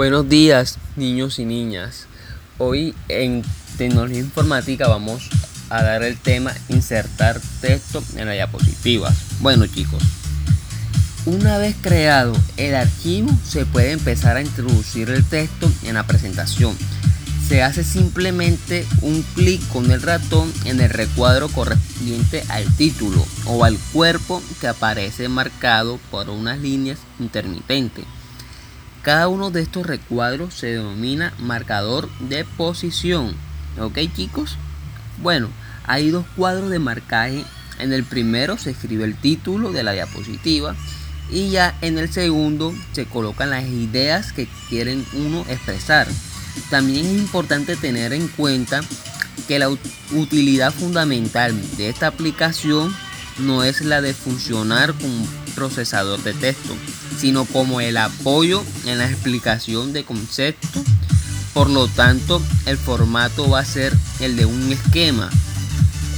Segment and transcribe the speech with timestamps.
[0.00, 2.06] Buenos días, niños y niñas.
[2.56, 3.42] Hoy en
[3.76, 5.28] tecnología informática vamos
[5.68, 9.12] a dar el tema insertar texto en la diapositiva.
[9.40, 10.02] Bueno chicos,
[11.26, 16.74] una vez creado el archivo se puede empezar a introducir el texto en la presentación.
[17.46, 23.66] Se hace simplemente un clic con el ratón en el recuadro correspondiente al título o
[23.66, 28.06] al cuerpo que aparece marcado por unas líneas intermitentes.
[29.02, 33.34] Cada uno de estos recuadros se denomina marcador de posición.
[33.78, 34.56] ¿Ok chicos?
[35.22, 35.48] Bueno,
[35.84, 37.44] hay dos cuadros de marcaje.
[37.78, 40.76] En el primero se escribe el título de la diapositiva
[41.30, 46.06] y ya en el segundo se colocan las ideas que quieren uno expresar.
[46.68, 48.82] También es importante tener en cuenta
[49.48, 49.70] que la
[50.12, 52.94] utilidad fundamental de esta aplicación
[53.38, 55.26] no es la de funcionar como
[55.60, 56.74] procesador de texto,
[57.18, 60.82] sino como el apoyo en la explicación de conceptos.
[61.52, 65.28] Por lo tanto, el formato va a ser el de un esquema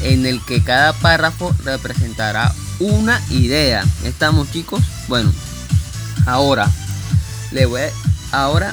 [0.05, 3.85] en el que cada párrafo representará una idea.
[4.05, 4.81] ¿Estamos chicos?
[5.09, 5.33] Bueno,
[6.25, 6.71] ahora
[7.51, 7.81] le voy
[8.31, 8.73] ahora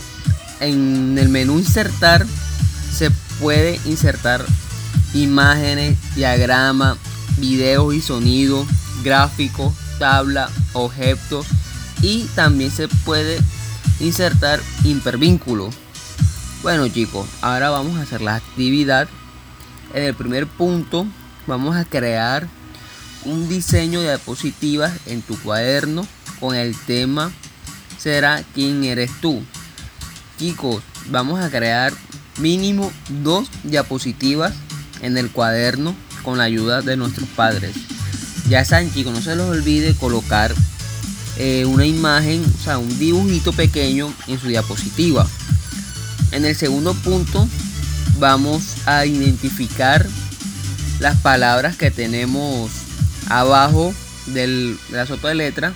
[0.59, 2.27] en el menú insertar
[2.95, 3.09] se
[3.39, 4.45] puede insertar
[5.15, 6.95] imágenes, diagrama,
[7.37, 8.67] videos y sonidos,
[9.03, 11.45] gráficos, tabla, objetos
[12.01, 13.39] y también se puede
[13.99, 15.75] insertar hipervínculos.
[16.63, 19.07] Bueno chicos, ahora vamos a hacer la actividad.
[19.93, 21.05] En el primer punto
[21.45, 22.47] vamos a crear
[23.25, 26.07] un diseño de diapositivas en tu cuaderno
[26.39, 27.31] con el tema
[27.97, 29.43] será quién eres tú.
[30.37, 31.93] Chicos, vamos a crear
[32.37, 32.91] mínimo
[33.21, 34.53] dos diapositivas
[35.01, 37.75] en el cuaderno con la ayuda de nuestros padres.
[38.49, 40.55] Ya saben chicos, no se les olvide colocar
[41.37, 45.27] eh, una imagen, o sea, un dibujito pequeño en su diapositiva.
[46.31, 47.47] En el segundo punto
[48.17, 50.03] vamos a identificar
[50.99, 52.71] las palabras que tenemos
[53.29, 53.93] abajo
[54.25, 55.73] de la sopa de letra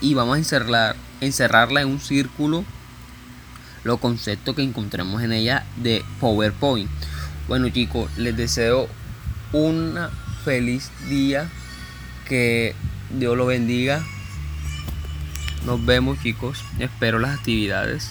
[0.00, 2.64] y vamos a encerrar, encerrarla en un círculo
[3.84, 6.90] los conceptos que encontremos en ella de PowerPoint.
[7.46, 8.88] Bueno chicos, les deseo
[9.52, 10.10] una
[10.44, 11.48] feliz día.
[12.28, 12.74] Que
[13.10, 14.04] Dios lo bendiga.
[15.64, 16.64] Nos vemos chicos.
[16.78, 18.10] Espero las actividades.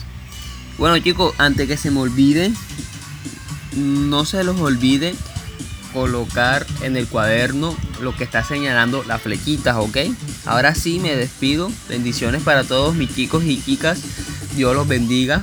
[0.77, 2.51] Bueno chicos, antes que se me olvide,
[3.75, 5.15] no se los olvide
[5.93, 9.97] colocar en el cuaderno lo que está señalando las flechitas, ¿ok?
[10.45, 11.71] Ahora sí me despido.
[11.87, 14.01] Bendiciones para todos mis chicos y chicas.
[14.55, 15.41] Dios los bendiga.